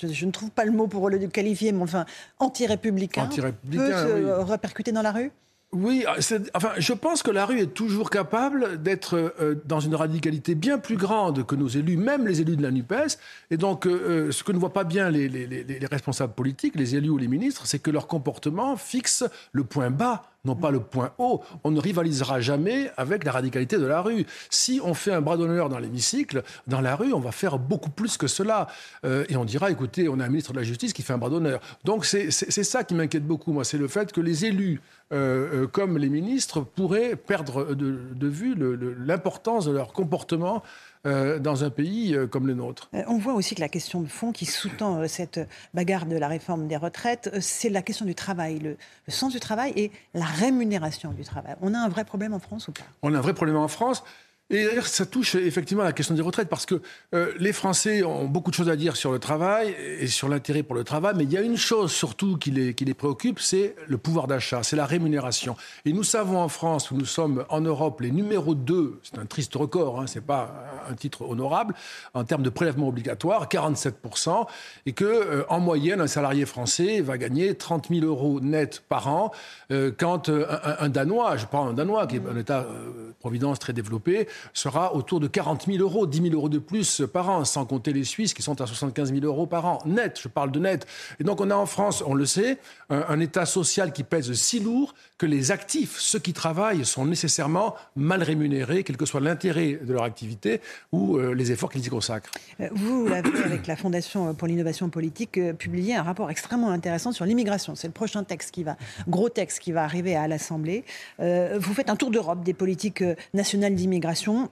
je, 0.00 0.26
ne 0.26 0.30
trouve 0.30 0.50
pas 0.50 0.64
le 0.64 0.72
mot 0.72 0.86
pour 0.86 1.10
le 1.10 1.18
qualifier, 1.26 1.72
mais 1.72 1.82
enfin, 1.82 2.06
anti-républicain, 2.38 3.26
peut 3.26 3.42
se 3.42 4.42
répercuter 4.42 4.92
dans 4.92 5.02
la 5.02 5.12
rue? 5.12 5.32
Oui, 5.74 6.04
ah, 6.06 6.16
enfin, 6.52 6.72
je 6.76 6.92
pense 6.92 7.22
que 7.22 7.30
la 7.30 7.46
rue 7.46 7.58
est 7.60 7.72
toujours 7.72 8.10
capable 8.10 8.82
d'être 8.82 9.32
euh, 9.40 9.54
dans 9.64 9.80
une 9.80 9.94
radicalité 9.94 10.54
bien 10.54 10.76
plus 10.76 10.96
grande 10.96 11.46
que 11.46 11.54
nos 11.54 11.68
élus, 11.68 11.96
même 11.96 12.26
les 12.26 12.42
élus 12.42 12.56
de 12.56 12.62
la 12.62 12.70
NUPES. 12.70 13.16
Et 13.50 13.56
donc, 13.56 13.86
euh, 13.86 13.90
euh, 14.28 14.32
ce 14.32 14.44
que 14.44 14.52
ne 14.52 14.58
voient 14.58 14.74
pas 14.74 14.84
bien 14.84 15.08
les, 15.08 15.28
les, 15.28 15.86
responsables 15.90 16.34
politiques, 16.34 16.74
les 16.76 16.94
élus 16.94 17.08
ou 17.08 17.16
les 17.16 17.26
ministres, 17.26 17.66
c'est 17.66 17.78
que 17.78 17.90
leur 17.90 18.06
comportement 18.06 18.76
fixe 18.76 19.24
le 19.52 19.64
point 19.64 19.90
bas 19.90 20.31
non 20.44 20.56
pas 20.56 20.70
le 20.70 20.80
point 20.80 21.12
haut. 21.18 21.42
On 21.64 21.70
ne 21.70 21.80
rivalisera 21.80 22.40
jamais 22.40 22.90
avec 22.96 23.24
la 23.24 23.32
radicalité 23.32 23.78
de 23.78 23.86
la 23.86 24.00
rue. 24.00 24.26
Si 24.50 24.80
on 24.82 24.94
fait 24.94 25.12
un 25.12 25.20
bras 25.20 25.36
d'honneur 25.36 25.68
dans 25.68 25.78
l'hémicycle, 25.78 26.42
dans 26.66 26.80
la 26.80 26.96
rue, 26.96 27.12
on 27.12 27.20
va 27.20 27.32
faire 27.32 27.58
beaucoup 27.58 27.90
plus 27.90 28.16
que 28.16 28.26
cela. 28.26 28.66
et 29.04 29.36
on 29.36 29.44
dira, 29.44 29.70
écoutez, 29.70 30.08
on 30.08 30.18
a 30.20 30.24
un 30.24 30.28
ministre 30.28 30.52
de 30.52 30.58
la 30.58 30.64
Justice 30.64 30.92
qui 30.92 31.02
fait 31.02 31.12
un 31.12 31.18
bras 31.18 31.30
d'honneur. 31.30 31.60
Donc 31.84 32.04
c'est 32.04 32.30
ça 32.30 32.84
qui 32.84 32.94
m'inquiète 32.94 33.26
beaucoup, 33.26 33.52
moi, 33.52 33.64
c'est 33.64 33.78
le 33.78 33.88
fait 33.88 34.12
que 34.12 34.20
les 34.20 34.44
élus 34.44 34.80
euh, 35.12 35.64
euh, 35.64 35.66
comme 35.66 35.98
les 35.98 36.08
ministres, 36.08 36.62
pourraient 36.62 37.16
perdre 37.16 37.74
de, 37.74 38.28
vue 38.28 38.56
l'importance 38.98 39.66
de 39.66 39.72
leur 39.72 39.92
comportement 39.92 40.62
euh, 41.06 41.38
dans 41.38 41.64
un 41.64 41.70
pays 41.70 42.16
comme 42.30 42.46
le 42.46 42.54
nôtre. 42.54 42.90
On 43.06 43.18
voit 43.18 43.34
aussi 43.34 43.54
que 43.54 43.60
la 43.60 43.68
question 43.68 44.00
de 44.00 44.08
fond 44.08 44.32
qui 44.32 44.46
sous-tend 44.46 45.06
cette 45.08 45.40
bagarre 45.74 46.06
de 46.06 46.16
la 46.16 46.28
réforme 46.28 46.68
des 46.68 46.76
retraites, 46.76 47.30
c'est 47.40 47.68
la 47.68 47.82
question 47.82 48.04
du 48.04 48.14
travail, 48.14 48.58
le, 48.58 48.76
le, 49.06 49.12
sens 49.12 49.32
du 49.32 49.40
travail 49.40 49.72
et 49.76 49.90
la 50.14 50.24
rémunération 50.24 51.12
du 51.12 51.24
travail. 51.24 51.56
On 51.60 51.74
a 51.74 51.78
un 51.78 51.88
vrai 51.88 52.04
problème 52.04 52.34
en 52.34 52.38
France 52.38 52.68
ou 52.68 52.72
pas? 52.72 52.84
On 53.02 53.14
a 53.14 53.18
un 53.18 53.22
vrai 53.22 53.34
problème 53.34 53.56
en 53.56 53.68
France. 53.68 54.04
Et 54.52 54.66
d'ailleurs, 54.66 54.86
ça 54.86 55.06
touche 55.06 55.34
effectivement 55.34 55.82
à 55.82 55.86
la 55.86 55.94
question 55.94 56.14
des 56.14 56.20
retraites, 56.20 56.50
parce 56.50 56.66
que 56.66 56.82
euh, 57.14 57.32
les 57.38 57.54
Français 57.54 58.02
ont 58.02 58.26
beaucoup 58.26 58.50
de 58.50 58.54
choses 58.54 58.68
à 58.68 58.76
dire 58.76 58.96
sur 58.96 59.10
le 59.10 59.18
travail 59.18 59.74
et 59.98 60.06
sur 60.08 60.28
l'intérêt 60.28 60.62
pour 60.62 60.74
le 60.74 60.84
travail, 60.84 61.14
mais 61.16 61.24
il 61.24 61.32
y 61.32 61.38
a 61.38 61.40
une 61.40 61.56
chose 61.56 61.90
surtout 61.90 62.36
qui 62.36 62.50
les, 62.50 62.94
préoccupe, 62.94 63.40
c'est 63.40 63.74
le 63.88 63.96
pouvoir 63.96 64.26
d'achat, 64.26 64.62
c'est 64.62 64.76
la 64.76 64.84
rémunération. 64.84 65.56
Et 65.86 65.94
nous 65.94 66.02
savons 66.02 66.38
en 66.38 66.48
France, 66.48 66.90
où 66.90 66.96
nous 66.96 67.06
sommes 67.06 67.46
en 67.48 67.62
Europe 67.62 68.02
les 68.02 68.10
numéros 68.10 68.54
2, 68.54 69.00
c'est 69.02 69.18
un 69.18 69.24
triste 69.24 69.54
record, 69.54 70.00
hein, 70.00 70.06
c'est 70.06 70.20
pas 70.20 70.54
un 70.86 70.94
titre 70.96 71.22
honorable, 71.22 71.74
en 72.12 72.24
termes 72.24 72.42
de 72.42 72.50
prélèvement 72.50 72.88
obligatoire, 72.88 73.48
47%, 73.48 74.46
et 74.84 74.92
que 74.92 75.04
euh, 75.04 75.44
en 75.48 75.60
moyenne, 75.60 76.02
un 76.02 76.06
salarié 76.06 76.44
français 76.44 77.00
va 77.00 77.16
gagner 77.16 77.54
30 77.54 77.88
000 77.88 78.04
euros 78.04 78.38
net 78.40 78.82
par 78.86 79.08
an, 79.08 79.30
euh, 79.70 79.90
quand 79.96 80.28
un, 80.28 80.90
Danois, 80.90 81.38
je 81.38 81.46
prends 81.46 81.68
un 81.68 81.72
Danois 81.72 82.06
qui 82.06 82.16
est 82.16 82.22
un 82.30 82.36
État-providence 82.36 83.58
très 83.58 83.72
développé, 83.72 84.28
sera 84.52 84.94
autour 84.94 85.20
de 85.20 85.26
40 85.26 85.66
000 85.66 85.78
euros, 85.78 86.06
10 86.06 86.22
000 86.22 86.34
euros 86.34 86.48
de 86.48 86.58
plus 86.58 87.02
par 87.12 87.28
an, 87.30 87.44
sans 87.44 87.64
compter 87.64 87.92
les 87.92 88.04
Suisses 88.04 88.34
qui 88.34 88.42
sont 88.42 88.60
à 88.60 88.66
75 88.66 89.12
000 89.12 89.24
euros 89.24 89.46
par 89.46 89.64
an, 89.66 89.78
net, 89.86 90.18
je 90.20 90.28
parle 90.28 90.50
de 90.50 90.58
net. 90.58 90.86
Et 91.20 91.24
donc 91.24 91.40
on 91.40 91.50
a 91.50 91.54
en 91.54 91.66
France, 91.66 92.02
on 92.06 92.14
le 92.14 92.26
sait, 92.26 92.58
un, 92.90 93.20
État 93.20 93.46
social 93.46 93.92
qui 93.92 94.02
pèse 94.02 94.32
si 94.32 94.58
lourd 94.58 94.94
que 95.16 95.26
les 95.26 95.52
actifs, 95.52 95.96
ceux 95.98 96.18
qui 96.18 96.32
travaillent, 96.32 96.84
sont 96.84 97.06
nécessairement 97.06 97.76
mal 97.94 98.22
rémunérés, 98.22 98.82
quel 98.82 98.96
que 98.96 99.06
soit 99.06 99.20
l'intérêt 99.20 99.78
de 99.80 99.92
leur 99.92 100.02
activité 100.02 100.60
ou 100.90 101.16
euh, 101.16 101.34
les 101.34 101.52
efforts 101.52 101.70
qu'ils 101.70 101.86
y 101.86 101.88
consacrent. 101.88 102.30
Euh, 102.60 102.68
vous 102.72 103.06
l'avez, 103.06 103.30
avec 103.44 103.68
la 103.68 103.76
Fondation 103.76 104.34
pour 104.34 104.48
l'innovation 104.48 104.88
politique, 104.88 105.38
euh, 105.38 105.52
publié 105.52 105.94
un 105.94 106.02
rapport 106.02 106.30
extrêmement 106.30 106.70
intéressant 106.70 107.12
sur 107.12 107.24
l'immigration. 107.24 107.76
C'est 107.76 107.86
le 107.86 107.92
prochain 107.92 108.24
texte 108.24 108.50
qui 108.50 108.64
va, 108.64 108.76
gros 109.06 109.28
texte 109.28 109.60
qui 109.60 109.70
va 109.70 109.84
arriver 109.84 110.16
à 110.16 110.26
l'Assemblée. 110.26 110.84
vous 111.18 111.74
faites 111.74 111.88
un 111.88 111.96
tour 111.96 112.10
d'Europe 112.10 112.42
des 112.42 112.52
politiques 112.52 112.72
politique 112.72 113.04
nationale 113.34 113.74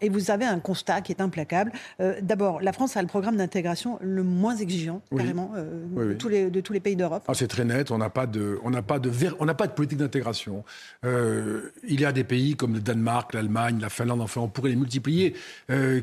et 0.01 0.09
vous 0.09 0.31
avez 0.31 0.45
un 0.45 0.59
constat 0.59 1.01
qui 1.01 1.13
est 1.13 1.21
implacable. 1.21 1.73
D'abord, 2.23 2.61
la 2.61 2.73
France 2.73 2.97
a 2.97 3.03
le 3.03 3.09
programme 3.09 3.37
d'intégration 3.37 3.99
le 4.01 4.23
moins 4.23 4.57
exigeant, 4.57 5.03
carrément, 5.17 5.53
De, 5.97 6.15
tous 6.15 6.29
les, 6.29 6.51
de 6.51 6.61
tous 6.61 6.73
les 6.73 6.81
pays 6.81 6.97
d'Europe. 6.97 7.25
Ah, 7.29 7.35
c'est 7.35 7.47
très 7.47 7.65
net. 7.65 7.91
On 7.91 7.99
n'a 7.99 8.11
pas 8.11 8.27
de, 8.27 8.59
on 8.65 8.71
pas 8.83 8.99
de, 8.99 9.11
on 9.39 9.45
n'a 9.45 9.55
pas 9.55 9.67
de 9.67 9.73
politique 9.73 9.99
d'intégration. 9.99 10.65
il 11.05 12.01
y 12.01 12.05
a 12.05 12.13
des 12.13 12.25
pays 12.25 12.57
comme 12.57 12.75
le 12.75 12.81
Danemark, 12.81 13.35
l'Allemagne, 13.35 13.79
la 13.81 13.89
Finlande, 13.89 14.21
enfin, 14.21 14.41
on 14.41 14.49
pourrait 14.49 14.71
les 14.71 14.77
multiplier, 14.77 15.35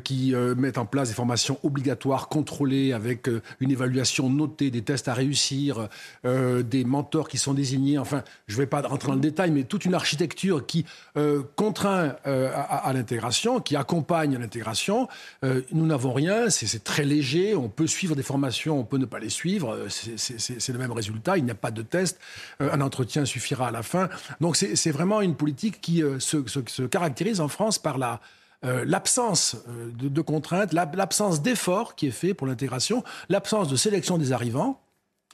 qui 0.03 0.33
mettent 0.57 0.77
en 0.77 0.85
place 0.85 1.09
des 1.09 1.15
formations 1.15 1.59
obligatoires, 1.63 2.29
contrôlées, 2.29 2.93
avec 2.93 3.29
une 3.59 3.71
évaluation 3.71 4.29
notée, 4.29 4.71
des 4.71 4.81
tests 4.81 5.07
à 5.07 5.13
réussir, 5.13 5.89
des 6.23 6.83
mentors 6.85 7.27
qui 7.27 7.37
sont 7.37 7.53
désignés. 7.53 7.97
Enfin, 7.97 8.23
je 8.47 8.55
ne 8.55 8.61
vais 8.61 8.67
pas 8.67 8.81
rentrer 8.81 9.09
dans 9.09 9.15
le 9.15 9.21
détail, 9.21 9.51
mais 9.51 9.63
toute 9.63 9.85
une 9.85 9.93
architecture 9.93 10.65
qui 10.65 10.85
euh, 11.17 11.43
contraint 11.55 12.15
euh, 12.25 12.51
à, 12.53 12.91
l'intégration, 12.93 13.56
qui 13.59 13.75
accompagne 13.75 14.37
l'intégration. 14.37 15.07
Euh, 15.43 15.61
nous 15.71 15.85
n'avons 15.85 16.13
rien, 16.13 16.49
c'est 16.49 16.83
très 16.83 17.03
léger. 17.03 17.55
On 17.55 17.69
peut 17.69 17.87
suivre 17.87 18.15
des 18.15 18.23
formations, 18.23 18.79
on 18.79 18.83
peut 18.83 18.97
ne 18.97 19.05
pas 19.05 19.19
les 19.19 19.29
suivre. 19.29 19.87
C'est 19.89 20.69
le 20.69 20.79
même 20.79 20.91
résultat. 20.91 21.37
Il 21.37 21.45
n'y 21.45 21.51
a 21.51 21.55
pas 21.55 21.71
de 21.71 21.81
test. 21.81 22.19
un 22.59 22.81
entretien 22.81 23.25
suffira 23.25 23.67
à 23.67 23.71
la 23.71 23.83
fin. 23.83 24.09
Donc 24.41 24.55
c'est 24.55 24.91
vraiment 24.91 25.21
une 25.21 25.35
politique 25.35 25.81
qui 25.81 26.03
se, 26.19 26.45
se, 26.47 26.81
caractérise 26.83 27.41
en 27.41 27.47
France 27.47 27.79
par 27.79 27.97
la, 27.97 28.19
l'absence 28.63 29.57
de, 29.99 30.09
de, 30.09 30.21
contraintes, 30.21 30.73
l'absence 30.73 31.41
d'efforts 31.41 31.95
qui 31.95 32.07
est 32.07 32.11
fait 32.11 32.33
pour 32.33 32.47
l'intégration, 32.47 33.03
l'absence 33.29 33.67
de 33.67 33.75
sélection 33.75 34.17
des 34.17 34.31
arrivants 34.31 34.81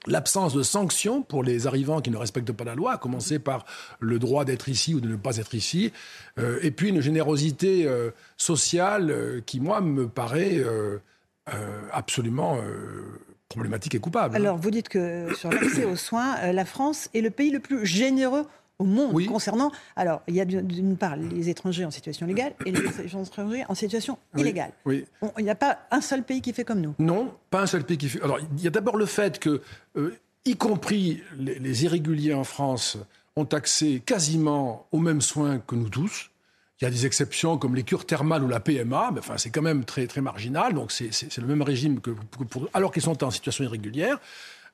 l'absence 0.07 0.53
de 0.53 0.63
sanctions 0.63 1.21
pour 1.21 1.43
les 1.43 1.67
arrivants 1.67 2.01
qui 2.01 2.11
ne 2.11 2.17
respectent 2.17 2.51
pas 2.51 2.63
la 2.63 2.75
loi, 2.75 2.93
à 2.93 2.97
commencer 2.97 3.39
par 3.39 3.65
le 3.99 4.19
droit 4.19 4.45
d'être 4.45 4.69
ici 4.69 4.93
ou 4.93 5.01
de 5.01 5.07
ne 5.07 5.15
pas 5.15 5.37
être 5.37 5.55
ici, 5.55 5.91
euh, 6.39 6.59
et 6.61 6.71
puis 6.71 6.89
une 6.89 7.01
générosité 7.01 7.85
euh, 7.85 8.11
sociale 8.37 9.11
euh, 9.11 9.41
qui, 9.45 9.59
moi, 9.59 9.81
me 9.81 10.07
paraît 10.07 10.63
absolument 11.91 12.57
problématique 13.49 13.95
et 13.95 13.99
coupable. 13.99 14.35
Alors, 14.35 14.57
vous 14.57 14.71
dites 14.71 14.87
que 14.87 15.33
sur 15.35 15.51
l'accès 15.51 15.83
aux 15.83 15.97
soins, 15.97 16.51
la 16.53 16.65
France 16.65 17.09
est 17.13 17.21
le 17.21 17.29
pays 17.29 17.51
le 17.51 17.59
plus 17.59 17.85
généreux 17.85 18.45
au 18.83 18.85
monde 18.85 19.25
concernant. 19.27 19.71
Alors, 19.95 20.21
il 20.27 20.35
y 20.35 20.41
a 20.41 20.45
d'une 20.45 20.97
part 20.97 21.15
les 21.15 21.49
étrangers 21.49 21.85
en 21.85 21.91
situation 21.91 22.25
légale 22.27 22.53
et 22.65 22.71
les 22.71 22.79
étrangers 23.09 23.63
en 23.67 23.75
situation 23.75 24.17
illégale. 24.37 24.71
Oui. 24.85 25.05
il 25.37 25.43
n'y 25.43 25.49
a 25.49 25.55
pas 25.55 25.79
un 25.91 26.01
seul 26.01 26.23
pays 26.23 26.41
qui 26.41 26.53
fait 26.53 26.65
comme 26.65 26.81
nous. 26.81 26.93
Non, 26.99 27.33
pas 27.49 27.61
un 27.61 27.67
seul 27.67 27.83
pays 27.83 27.97
qui 27.97 28.09
fait. 28.09 28.21
Alors, 28.21 28.39
il 28.39 28.63
y 28.63 28.67
a 28.67 28.69
d'abord 28.69 28.97
le 28.97 29.05
fait 29.05 29.39
que, 29.39 29.61
euh, 29.97 30.15
y 30.45 30.55
compris 30.55 31.21
les, 31.37 31.85
irréguliers 31.85 32.33
en 32.33 32.43
France, 32.43 32.97
ont 33.35 33.45
accès 33.45 34.01
quasiment 34.05 34.85
aux 34.91 34.99
mêmes 34.99 35.21
soins 35.21 35.59
que 35.59 35.75
nous 35.75 35.89
tous. 35.89 36.29
Il 36.81 36.85
y 36.85 36.87
a 36.87 36.91
des 36.91 37.05
exceptions 37.05 37.57
comme 37.57 37.75
les 37.75 37.83
cures 37.83 38.05
thermales 38.05 38.43
ou 38.43 38.49
la 38.49 38.59
PMA, 38.59 39.11
mais 39.13 39.19
enfin, 39.19 39.37
c'est 39.37 39.49
quand 39.49 39.61
même 39.61 39.85
très, 39.85 40.05
très 40.05 40.21
marginal. 40.21 40.73
Donc, 40.73 40.91
c'est 40.91 41.37
le 41.37 41.47
même 41.47 41.61
régime 41.61 42.01
que, 42.01 42.11
pour, 42.11 42.67
alors 42.73 42.91
qu'ils 42.91 43.03
sont 43.03 43.23
en 43.23 43.31
situation 43.31 43.63
irrégulière. 43.63 44.19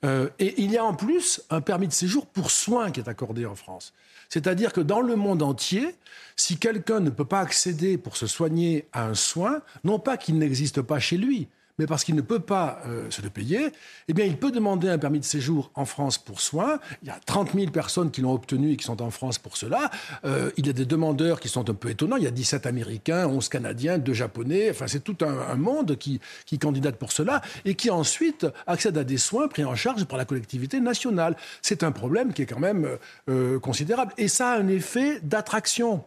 Euh, 0.06 0.29
et 0.39 0.62
il 0.62 0.72
y 0.72 0.77
a 0.77 0.84
en 0.84 0.94
plus 0.94 1.41
un 1.50 1.62
permis 1.62 1.88
de 1.88 1.94
séjour 1.94 2.25
pour 2.25 2.51
soins 2.51 2.91
qui 2.91 3.00
est 3.00 3.10
accordé 3.10 3.46
en 3.46 3.56
France. 3.56 3.94
C'est-à-dire 4.29 4.72
que 4.72 4.82
dans 4.82 5.01
le 5.01 5.15
monde 5.15 5.41
entier, 5.41 5.96
si 6.36 6.58
quelqu'un 6.58 7.00
ne 7.00 7.10
peut 7.10 7.25
pas 7.25 7.41
accéder 7.41 7.98
pour 7.98 8.15
se 8.15 8.27
soigner 8.27 8.88
à 8.94 9.06
un 9.06 9.15
soin, 9.15 9.62
non 9.84 10.00
pas 10.00 10.18
qu'il 10.18 10.38
n'existe 10.38 10.82
pas 10.82 11.00
chez 11.00 11.18
lui, 11.18 11.48
mais 11.79 11.88
parce 11.88 12.03
qu'il 12.03 12.13
ne 12.13 12.21
peut 12.21 12.41
pas 12.41 12.81
euh, 12.86 13.09
se 13.09 13.21
le 13.21 13.29
payer, 13.29 13.71
eh 14.09 14.13
bien, 14.13 14.25
il 14.25 14.38
peut 14.38 14.51
demander 14.51 14.89
un 14.89 14.98
permis 14.98 15.19
de 15.19 15.25
séjour 15.25 15.71
en 15.75 15.86
France 15.86 16.17
pour 16.17 16.41
soins. 16.41 16.79
Il 17.01 17.07
y 17.07 17.12
a 17.12 17.17
30 17.25 17.53
000 17.53 17.71
personnes 17.71 18.12
qui 18.12 18.21
l'ont 18.21 18.33
obtenu 18.33 18.74
et 18.74 18.75
qui 18.75 18.83
sont 18.83 19.01
en 19.01 19.09
France 19.09 19.39
pour 19.39 19.55
cela. 19.55 19.89
Euh, 20.25 20.51
il 20.57 20.67
y 20.67 20.69
a 20.69 20.74
des 20.74 20.86
demandeurs 20.86 21.39
qui 21.39 21.48
sont 21.48 21.69
un 21.69 21.74
peu 21.74 21.89
étonnants. 21.89 22.17
Il 22.17 22.24
y 22.24 22.27
a 22.27 22.31
17 22.31 22.65
Américains, 22.65 23.27
11 23.27 23.48
Canadiens, 23.48 23.98
2 23.98 24.13
Japonais. 24.13 24.69
Enfin, 24.69 24.88
c'est 24.88 25.03
tout 25.03 25.17
un, 25.21 25.55
monde 25.55 25.95
qui, 25.95 26.19
qui 26.45 26.59
candidate 26.59 26.98
pour 26.98 27.13
cela 27.13 27.41
et 27.63 27.75
qui 27.75 27.89
ensuite 27.89 28.45
accède 28.67 28.98
à 28.98 29.05
des 29.05 29.17
soins 29.17 29.48
pris 29.48 29.63
en 29.63 29.75
charge 29.75 30.03
par 30.03 30.17
la 30.17 30.25
collectivité 30.25 30.81
nationale. 30.81 31.38
C'est 31.62 31.83
un 31.83 31.93
problème 31.93 32.33
qui 32.33 32.41
est 32.41 32.45
quand 32.45 32.59
même 32.59 32.98
euh, 33.29 33.57
considérable. 33.59 34.12
Et 34.17 34.27
ça 34.27 34.51
a 34.51 34.59
un 34.59 34.67
effet 34.67 35.21
d'attraction 35.24 36.03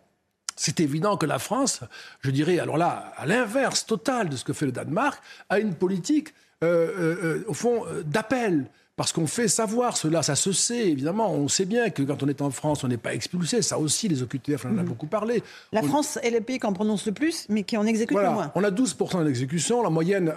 c'est 0.57 0.81
évident 0.81 1.17
que 1.17 1.27
la 1.27 1.39
France, 1.39 1.81
je 2.21 2.31
dirais, 2.31 2.59
alors 2.59 2.77
là, 2.77 3.13
à 3.17 3.27
l'inverse 3.27 3.87
total 3.87 4.29
de 4.29 4.37
ce 4.37 4.45
que 4.45 4.53
fait 4.53 4.67
le 4.67 4.73
Danemark, 4.73 5.23
a 5.49 5.59
une 5.59 5.75
politique, 5.75 6.35
euh, 6.63 6.67
euh, 6.67 7.17
euh, 7.25 7.45
au 7.47 7.55
fond, 7.55 7.85
d'appel 8.05 8.67
parce 8.95 9.13
qu'on 9.13 9.27
fait 9.27 9.49
savoir 9.49 9.97
cela, 9.97 10.23
ça 10.23 10.35
se 10.35 10.53
sait, 10.53 10.91
évidemment. 10.91 11.33
On 11.33 11.49
sait 11.49 11.65
bien 11.65 11.89
que 11.89 12.03
quand 12.03 12.23
on 12.23 12.29
est 12.29 12.43
en 12.43 12.51
France, 12.51 12.85
on 12.85 12.89
n'est 12.89 12.99
pas 12.99 13.15
expulsé. 13.15 13.63
Ça 13.63 13.79
aussi, 13.79 14.07
les 14.07 14.23
OQTF, 14.23 14.67
on 14.67 14.69
en 14.69 14.79
a 14.79 14.83
mhm. 14.83 14.89
beaucoup 14.89 15.07
parlé. 15.07 15.43
La 15.73 15.83
France 15.83 16.19
est 16.23 16.31
le 16.31 16.43
pays 16.43 16.59
qui 16.59 16.67
en 16.67 16.75
prononce 16.75 17.07
le 17.07 17.13
plus, 17.13 17.47
mais 17.49 17.63
qui 17.63 17.79
en 17.79 17.87
exécute 17.87 18.19
le 18.19 18.29
moins. 18.31 18.53
On 18.55 18.63
a 18.63 18.71
12% 18.71 19.25
d'exécution. 19.25 19.83
La 19.83 19.89
moyenne, 19.89 20.35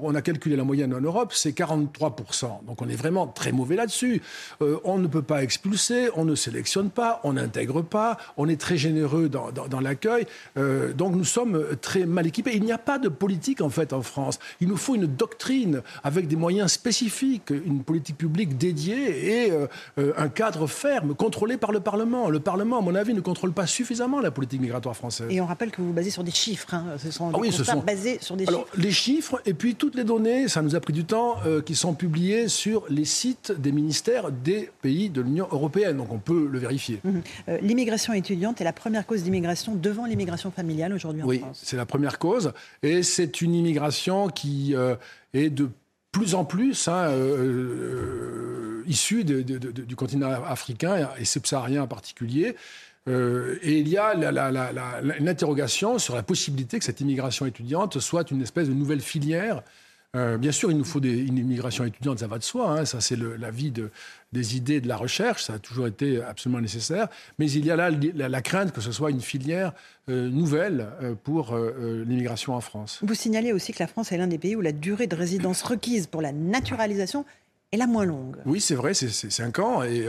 on 0.00 0.14
a 0.14 0.22
calculé 0.22 0.54
la 0.54 0.62
moyenne 0.62 0.94
en 0.94 1.00
Europe, 1.00 1.32
c'est 1.34 1.50
43%. 1.50 2.64
Donc 2.64 2.80
on 2.80 2.88
est 2.88 2.94
vraiment 2.94 3.26
très 3.26 3.50
mauvais 3.50 3.74
là-dessus. 3.74 4.22
Euh, 4.62 4.78
on 4.84 4.98
ne 4.98 5.08
peut 5.08 5.22
pas 5.22 5.42
expulser, 5.42 6.10
on 6.14 6.24
ne 6.24 6.36
sélectionne 6.36 6.90
pas, 6.90 7.20
on 7.24 7.32
n'intègre 7.32 7.82
pas, 7.82 8.18
on 8.36 8.48
est 8.48 8.60
très 8.60 8.76
généreux 8.76 9.28
dans, 9.28 9.80
l'accueil. 9.80 10.26
Euh, 10.56 10.92
donc 10.92 11.16
nous 11.16 11.24
sommes 11.24 11.76
très 11.80 12.06
mal 12.06 12.28
équipés. 12.28 12.52
Il 12.54 12.62
n'y 12.62 12.72
a 12.72 12.78
pas 12.78 13.00
de 13.00 13.08
politique, 13.08 13.60
en 13.60 13.70
fait, 13.70 13.92
en 13.92 14.02
France. 14.02 14.38
Il 14.60 14.68
nous 14.68 14.76
faut 14.76 14.94
une 14.94 15.06
doctrine 15.06 15.82
avec 16.04 16.28
des 16.28 16.36
moyens 16.36 16.70
spécifiques 16.70 17.47
une 17.50 17.82
politique 17.82 18.16
publique 18.16 18.56
dédiée 18.58 19.44
et 19.44 19.50
euh, 19.50 19.66
euh, 19.98 20.12
un 20.16 20.28
cadre 20.28 20.66
ferme, 20.66 21.14
contrôlé 21.14 21.56
par 21.56 21.72
le 21.72 21.80
Parlement. 21.80 22.30
Le 22.30 22.40
Parlement, 22.40 22.78
à 22.78 22.80
mon 22.80 22.94
avis, 22.94 23.14
ne 23.14 23.20
contrôle 23.20 23.52
pas 23.52 23.66
suffisamment 23.66 24.20
la 24.20 24.30
politique 24.30 24.60
migratoire 24.60 24.96
française. 24.96 25.26
Et 25.30 25.40
on 25.40 25.46
rappelle 25.46 25.70
que 25.70 25.80
vous 25.80 25.88
vous 25.88 25.92
basez 25.92 26.10
sur 26.10 26.24
des 26.24 26.30
chiffres. 26.30 26.72
Hein. 26.74 26.84
Ce 26.98 27.10
sont 27.10 27.30
ah 27.32 27.38
oui, 27.38 27.52
ce 27.52 27.64
sont 27.64 27.80
basés 27.80 28.18
sur 28.20 28.36
des 28.36 28.46
Alors, 28.46 28.66
chiffres. 28.66 28.78
Les 28.78 28.90
chiffres 28.90 29.42
et 29.46 29.54
puis 29.54 29.74
toutes 29.74 29.94
les 29.94 30.04
données, 30.04 30.48
ça 30.48 30.62
nous 30.62 30.74
a 30.74 30.80
pris 30.80 30.92
du 30.92 31.04
temps, 31.04 31.36
euh, 31.46 31.62
qui 31.62 31.74
sont 31.74 31.94
publiées 31.94 32.48
sur 32.48 32.84
les 32.88 33.04
sites 33.04 33.52
des 33.52 33.72
ministères 33.72 34.30
des 34.30 34.70
pays 34.82 35.10
de 35.10 35.20
l'Union 35.20 35.48
européenne. 35.50 35.98
Donc 35.98 36.12
on 36.12 36.18
peut 36.18 36.48
le 36.50 36.58
vérifier. 36.58 37.00
Mhm. 37.04 37.22
l'immigration 37.62 38.12
étudiante 38.12 38.60
est 38.60 38.64
la 38.64 38.72
première 38.72 39.06
cause 39.06 39.22
d'immigration 39.22 39.74
devant 39.74 40.06
l'immigration 40.06 40.50
familiale 40.50 40.92
aujourd'hui 40.92 41.22
en 41.22 41.26
France. 41.26 41.40
Oui, 41.42 41.60
c'est 41.62 41.76
la 41.76 41.86
première 41.86 42.18
cause. 42.18 42.52
Et 42.82 43.02
c'est 43.02 43.40
une 43.40 43.54
immigration 43.54 44.28
qui 44.28 44.74
est 45.34 45.50
de 45.50 45.68
plus 46.12 46.34
en 46.34 46.44
plus 46.44 46.88
hein, 46.88 47.08
euh, 47.10 48.82
euh, 48.82 48.84
issus 48.86 49.24
du 49.24 49.96
continent 49.96 50.30
africain 50.44 51.10
et 51.18 51.24
subsaharien 51.24 51.82
en 51.82 51.86
particulier. 51.86 52.56
Euh, 53.08 53.58
et 53.62 53.78
il 53.78 53.88
y 53.88 53.96
a 53.96 54.14
une 54.14 55.28
interrogation 55.28 55.98
sur 55.98 56.14
la 56.14 56.22
possibilité 56.22 56.78
que 56.78 56.84
cette 56.84 57.00
immigration 57.00 57.46
étudiante 57.46 57.98
soit 58.00 58.30
une 58.30 58.42
espèce 58.42 58.68
de 58.68 58.74
nouvelle 58.74 59.00
filière 59.00 59.62
euh, 60.16 60.38
bien 60.38 60.52
sûr, 60.52 60.70
il 60.70 60.78
nous 60.78 60.84
faut 60.84 61.00
des, 61.00 61.18
une 61.18 61.36
immigration 61.36 61.84
étudiante, 61.84 62.20
ça 62.20 62.26
va 62.26 62.38
de 62.38 62.42
soi. 62.42 62.70
Hein, 62.70 62.84
ça, 62.86 63.00
c'est 63.00 63.16
la 63.16 63.50
vie 63.50 63.70
de, 63.70 63.90
des 64.32 64.56
idées 64.56 64.80
de 64.80 64.88
la 64.88 64.96
recherche. 64.96 65.44
Ça 65.44 65.54
a 65.54 65.58
toujours 65.58 65.86
été 65.86 66.22
absolument 66.22 66.60
nécessaire. 66.60 67.08
Mais 67.38 67.50
il 67.50 67.66
y 67.66 67.70
a 67.70 67.76
là 67.76 67.90
la, 67.90 68.42
crainte 68.42 68.72
que 68.72 68.80
ce 68.80 68.90
soit 68.90 69.10
une 69.10 69.20
filière 69.20 69.72
euh, 70.08 70.30
nouvelle 70.30 70.88
euh, 71.02 71.14
pour 71.14 71.56
l'immigration 71.56 72.54
en 72.54 72.60
France. 72.62 73.00
Vous 73.02 73.14
signalez 73.14 73.52
aussi 73.52 73.72
que 73.72 73.82
la 73.82 73.86
France 73.86 74.10
est 74.10 74.16
l'un 74.16 74.26
des 74.26 74.38
pays 74.38 74.56
où 74.56 74.62
la 74.62 74.72
durée 74.72 75.06
de 75.06 75.16
résidence 75.16 75.62
requise 75.62 76.06
pour 76.06 76.22
la 76.22 76.32
naturalisation 76.32 77.26
est 77.72 77.76
la 77.76 77.86
moins 77.86 78.04
longue. 78.04 78.36
Oui, 78.46 78.60
c'est 78.60 78.74
vrai, 78.74 78.94
c'est 78.94 79.10
5 79.10 79.58
ans. 79.58 79.82
Et 79.82 80.06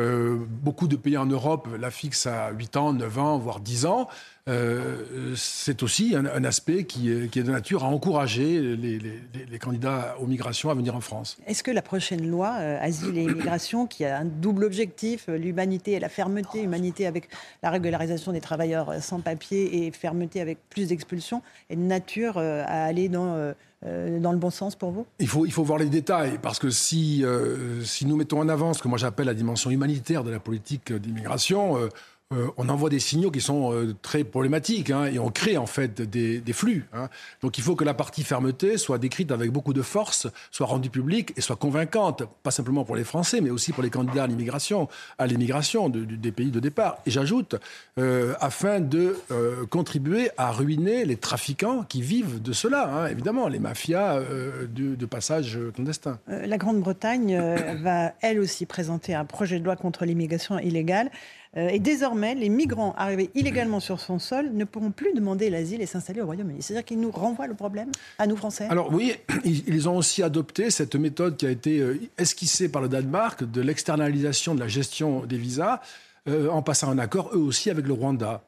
euh, 0.00 0.38
beaucoup 0.48 0.88
de 0.88 0.96
pays 0.96 1.18
en 1.18 1.26
Europe 1.26 1.68
la 1.78 1.90
fixent 1.90 2.26
à 2.26 2.50
8 2.50 2.76
ans, 2.78 2.92
9 2.94 3.18
ans, 3.18 3.38
voire 3.38 3.60
10 3.60 3.84
ans. 3.84 4.08
Euh, 4.48 5.34
c'est 5.36 5.82
aussi 5.82 6.16
un, 6.16 6.44
aspect 6.44 6.84
qui 6.84 7.12
est, 7.12 7.30
qui 7.30 7.38
est, 7.38 7.42
de 7.42 7.50
nature 7.50 7.84
à 7.84 7.88
encourager 7.88 8.58
les, 8.58 8.98
les, 8.98 9.58
candidats 9.58 10.16
aux 10.18 10.26
migrations 10.26 10.70
à 10.70 10.74
venir 10.74 10.96
en 10.96 11.02
France. 11.02 11.36
Est-ce 11.46 11.62
que 11.62 11.70
la 11.70 11.82
prochaine 11.82 12.28
loi 12.28 12.56
euh, 12.58 12.78
Asile 12.80 13.18
et 13.18 13.22
immigration, 13.24 13.86
qui 13.86 14.04
a 14.06 14.18
un 14.18 14.24
double 14.24 14.64
objectif, 14.64 15.28
l'humanité 15.28 15.92
et 15.92 16.00
la 16.00 16.08
fermeté, 16.08 16.62
humanité 16.62 17.06
avec 17.06 17.28
la 17.62 17.70
régularisation 17.70 18.32
des 18.32 18.40
travailleurs 18.40 18.94
sans 19.02 19.20
papier 19.20 19.86
et 19.86 19.90
fermeté 19.92 20.40
avec 20.40 20.58
plus 20.70 20.88
d'expulsions, 20.88 21.42
est 21.68 21.76
de 21.76 21.82
nature 21.82 22.38
à 22.38 22.84
aller 22.84 23.10
dans 23.10 23.54
euh, 23.86 24.18
dans 24.20 24.32
le 24.32 24.38
bon 24.38 24.50
sens 24.50 24.76
pour 24.76 24.90
vous? 24.90 25.06
Il 25.18 25.28
faut, 25.28 25.46
il 25.46 25.52
faut 25.52 25.64
voir 25.64 25.78
les 25.78 25.86
détails, 25.86 26.38
parce 26.40 26.58
que 26.58 26.70
si, 26.70 27.24
euh, 27.24 27.82
si 27.82 28.06
nous 28.06 28.16
mettons 28.16 28.40
en 28.40 28.48
avant 28.48 28.74
ce 28.74 28.82
que 28.82 28.88
moi 28.88 28.98
j'appelle 28.98 29.26
la 29.26 29.34
dimension 29.34 29.70
humanitaire 29.70 30.24
de 30.24 30.30
la 30.30 30.40
politique 30.40 30.92
d'immigration, 30.92 31.76
euh, 32.32 32.48
on 32.56 32.68
envoie 32.68 32.90
des 32.90 33.00
signaux 33.00 33.30
qui 33.30 33.40
sont 33.40 33.72
euh, 33.72 33.94
très 34.02 34.24
problématiques 34.24 34.90
hein, 34.90 35.04
et 35.04 35.18
on 35.18 35.30
crée 35.30 35.56
en 35.56 35.66
fait 35.66 36.00
des, 36.02 36.42
flux. 36.52 36.86
Hein. 36.92 37.08
Donc 37.40 37.58
il 37.58 37.64
faut 37.64 37.76
que 37.76 37.84
la 37.84 37.94
partie 37.94 38.22
fermeté 38.22 38.76
soit 38.78 38.98
décrite 38.98 39.32
avec 39.32 39.50
beaucoup 39.50 39.72
de 39.72 39.82
force, 39.82 40.28
soit 40.50 40.66
rendue 40.66 40.90
publique 40.90 41.32
et 41.36 41.40
soit 41.40 41.56
convaincante, 41.56 42.24
pas 42.42 42.50
simplement 42.50 42.84
pour 42.84 42.96
les 42.96 43.04
Français, 43.04 43.40
mais 43.40 43.50
aussi 43.50 43.72
pour 43.72 43.82
les 43.82 43.90
candidats 43.90 44.24
à 44.24 44.26
l'immigration, 44.26 44.88
à 45.18 45.26
l'immigration 45.26 45.88
des 45.88 46.32
pays 46.32 46.50
de 46.50 46.60
départ. 46.60 46.98
Et 47.06 47.10
j'ajoute, 47.10 47.56
euh, 47.98 48.34
afin 48.40 48.80
de 48.80 49.16
contribuer 49.70 50.30
à 50.36 50.50
ruiner 50.50 51.04
les 51.04 51.16
trafiquants 51.16 51.84
qui 51.88 52.02
vivent 52.02 52.42
de 52.42 52.52
cela, 52.52 52.88
hein, 52.88 53.06
évidemment, 53.06 53.48
les 53.48 53.58
mafias 53.58 54.20
de, 54.20 55.06
passage 55.06 55.58
clandestin. 55.74 56.18
la 56.26 56.56
Grande-Bretagne 56.56 57.38
va 57.82 58.12
elle 58.20 58.38
aussi 58.38 58.66
présenter 58.66 59.14
un 59.14 59.24
projet 59.24 59.58
de 59.58 59.64
loi 59.64 59.76
contre 59.76 60.04
l'immigration 60.04 60.58
illégale. 60.58 61.10
Euh, 61.56 61.68
et 61.68 61.78
désormais, 61.78 62.34
les 62.34 62.48
migrants 62.48 62.94
arrivés 62.96 63.30
illégalement 63.34 63.80
sur 63.80 64.00
son 64.00 64.18
sol 64.18 64.50
ne 64.52 64.64
pourront 64.64 64.90
plus 64.90 65.12
demander 65.12 65.50
l'asile 65.50 65.82
et 65.82 65.86
s'installer 65.86 66.22
au 66.22 66.26
Royaume-Uni. 66.26 66.62
C'est-à-dire 66.62 66.84
qu'ils 66.84 67.00
nous 67.00 67.10
renvoient 67.10 67.46
le 67.46 67.54
problème 67.54 67.90
à 68.18 68.26
nous 68.26 68.36
Français? 68.36 68.66
Alors 68.70 68.92
oui, 68.92 69.14
ils 69.44 69.88
ont 69.88 69.96
aussi 69.96 70.22
adopté 70.22 70.70
cette 70.70 70.94
méthode 70.94 71.36
qui 71.36 71.46
a 71.46 71.50
été 71.50 71.80
euh, 71.80 72.00
esquissée 72.16 72.70
par 72.70 72.80
le 72.80 72.88
Danemark 72.88 73.44
de 73.44 73.60
l'externalisation 73.60 74.54
de 74.54 74.60
la 74.60 74.68
gestion 74.68 75.26
des 75.26 75.36
visas 75.36 75.80
euh, 76.28 76.48
en 76.48 76.62
passant 76.62 76.90
un 76.90 76.98
accord 76.98 77.30
eux 77.34 77.38
aussi 77.38 77.68
avec 77.68 77.86
le 77.86 77.92
Rwanda. 77.92 78.42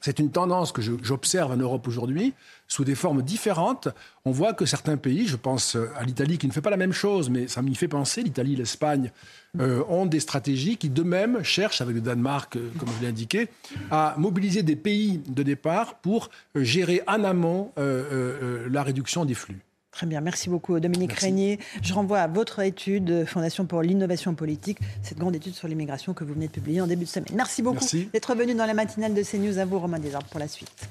C'est 0.00 0.18
une 0.18 0.30
tendance 0.30 0.72
que 0.72 0.80
j'observe 0.80 1.50
en 1.50 1.56
Europe 1.56 1.88
aujourd'hui, 1.88 2.34
sous 2.68 2.84
des 2.84 2.94
formes 2.94 3.22
différentes. 3.22 3.88
On 4.24 4.30
voit 4.30 4.52
que 4.52 4.64
certains 4.64 4.96
pays, 4.96 5.26
je 5.26 5.36
pense 5.36 5.76
à 5.96 6.04
l'Italie 6.04 6.38
qui 6.38 6.46
ne 6.46 6.52
fait 6.52 6.60
pas 6.60 6.70
la 6.70 6.76
même 6.76 6.92
chose, 6.92 7.30
mais 7.30 7.48
ça 7.48 7.62
m'y 7.62 7.74
fait 7.74 7.88
penser, 7.88 8.22
l'Italie, 8.22 8.54
l'Espagne, 8.54 9.10
euh, 9.60 9.82
ont 9.88 10.06
des 10.06 10.20
stratégies 10.20 10.76
qui 10.76 10.88
d'eux-mêmes 10.88 11.42
cherchent, 11.42 11.80
avec 11.80 11.94
le 11.94 12.00
Danemark, 12.00 12.56
euh, 12.56 12.70
comme 12.78 12.88
je 12.96 13.02
l'ai 13.02 13.08
indiqué, 13.08 13.48
à 13.90 14.14
mobiliser 14.18 14.62
des 14.62 14.76
pays 14.76 15.22
de 15.26 15.42
départ 15.42 15.94
pour 15.96 16.28
euh, 16.54 16.62
gérer 16.62 17.02
en 17.06 17.24
amont 17.24 17.72
la 17.76 18.82
réduction 18.82 19.24
des 19.24 19.34
flux. 19.34 19.60
Très 19.98 20.06
bien, 20.06 20.20
merci 20.20 20.48
beaucoup 20.48 20.78
Dominique 20.78 21.12
Régnier. 21.14 21.58
Je 21.82 21.92
renvoie 21.92 22.20
à 22.20 22.28
votre 22.28 22.60
étude, 22.60 23.24
Fondation 23.26 23.66
pour 23.66 23.82
l'innovation 23.82 24.32
politique, 24.32 24.78
cette 25.02 25.18
grande 25.18 25.34
étude 25.34 25.54
sur 25.54 25.66
l'immigration 25.66 26.14
que 26.14 26.22
vous 26.22 26.34
venez 26.34 26.46
de 26.46 26.52
publier 26.52 26.80
en 26.80 26.86
début 26.86 27.04
de 27.04 27.08
semaine. 27.08 27.34
Merci 27.34 27.62
beaucoup 27.62 27.84
d'être 28.12 28.34
venu 28.36 28.54
dans 28.54 28.66
la 28.66 28.74
matinale 28.74 29.12
de 29.12 29.24
CNews. 29.24 29.58
À 29.58 29.64
vous 29.64 29.80
Romain 29.80 29.98
Desarbes 29.98 30.28
pour 30.30 30.38
la 30.38 30.46
suite. 30.46 30.88